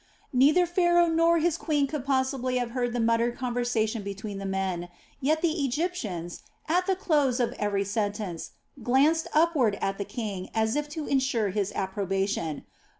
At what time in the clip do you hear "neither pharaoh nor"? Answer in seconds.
0.33-1.37